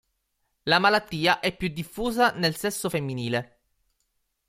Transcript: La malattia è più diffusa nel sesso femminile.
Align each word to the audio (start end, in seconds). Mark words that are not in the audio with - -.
La 0.65 0.79
malattia 0.79 1.39
è 1.41 1.55
più 1.55 1.67
diffusa 1.67 2.31
nel 2.31 2.55
sesso 2.55 2.89
femminile. 2.89 3.59